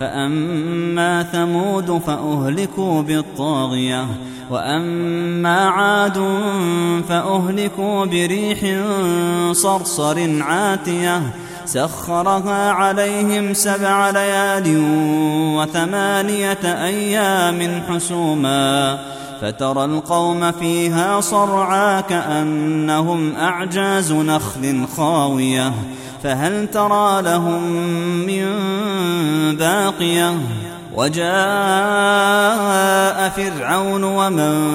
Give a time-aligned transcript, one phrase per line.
[0.00, 4.06] فأما ثمود فأهلكوا بالطاغية
[4.50, 6.18] وأما عاد
[7.08, 8.58] فأهلكوا بريح
[9.52, 11.22] صرصر عاتية
[11.66, 14.64] سخرها عليهم سبع ليال
[15.56, 18.98] وثمانية أيام حسوما
[19.42, 25.72] فترى القوم فيها صرعا كأنهم أعجاز نخل خاوية
[26.22, 27.62] فهل ترى لهم
[28.26, 28.46] من
[29.56, 30.34] باقية؟
[30.94, 31.26] وجاء
[33.28, 34.74] فرعون ومن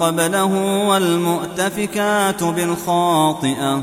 [0.00, 0.54] قبله
[0.88, 3.82] والمؤتفكات بالخاطئة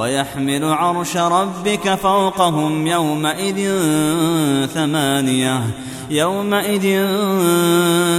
[0.00, 3.78] ويحمل عرش ربك فوقهم يومئذ
[4.74, 5.60] ثمانية.
[6.10, 7.06] يومئذ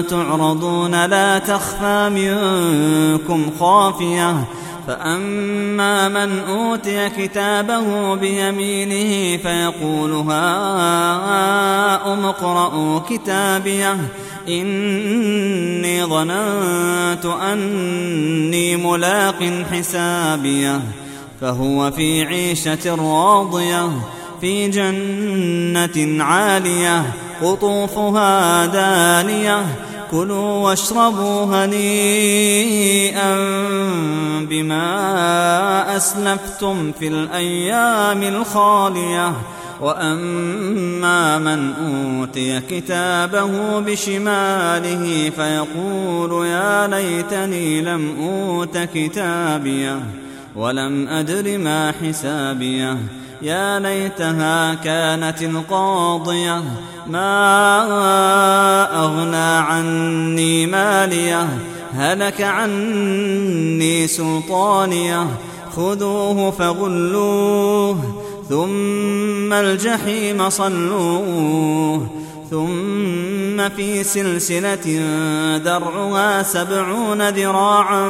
[0.10, 4.36] تعرضون لا تخفى منكم خافية.
[4.88, 11.16] فأما من أوتي كتابه بيمينه فيقول هاؤم
[12.26, 13.98] اقرءوا كتابيه.
[14.48, 20.82] إني ظننت أني ملاق حسابيه.
[21.42, 23.90] فهو في عيشة راضية
[24.42, 29.66] في جنة عالية قطوفها دانية
[30.12, 33.36] كلوا واشربوا هنيئا
[34.50, 39.34] بما أسلفتم في الأيام الخالية.
[39.82, 50.21] وأما من أوتي كتابه بشماله فيقول يا ليتني لم أوت كتابيه.
[50.56, 52.98] ولم أدر ما حسابيه.
[53.42, 56.64] يا ليتها كانت القاضية
[57.08, 57.44] ما
[59.04, 61.48] أغنى عني ماليه.
[61.94, 65.28] هلك عني سلطانيه.
[65.76, 67.98] خذوه فغلوه
[68.50, 72.08] ثم الجحيم صلوه.
[72.52, 75.02] ثم في سلسلة
[75.58, 78.08] درعها سبعون ذراعا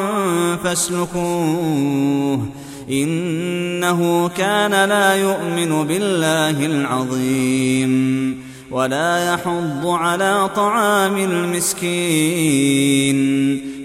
[0.63, 2.45] فاسلكوه
[2.89, 7.91] إنه كان لا يؤمن بالله العظيم
[8.71, 12.71] ولا يحض على طعام المسكين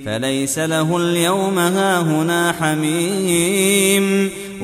[0.07, 4.31] فليس له اليوم هاهنا حميم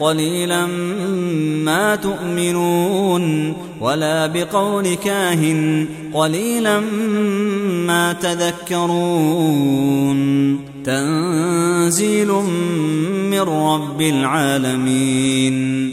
[0.00, 0.66] قليلا
[1.64, 6.80] ما تؤمنون ولا بقول كاهن قليلا
[7.86, 9.56] ما تذكرون.
[10.84, 12.28] تنزيل
[13.30, 15.92] من رب العالمين.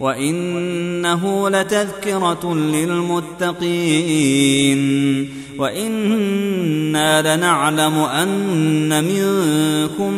[0.00, 4.08] وإنه لتذكرة للمتقين
[5.58, 10.14] وإنا لنعلم أن منكم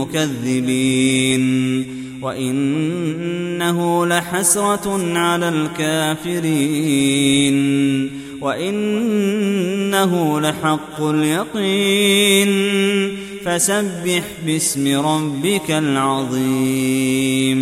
[0.00, 1.86] مكذبين
[2.22, 7.20] وإنه لحسرة على الكافرين
[8.40, 12.50] وإنه لحق اليقين
[13.44, 17.60] فسبح باسم ربك العظيم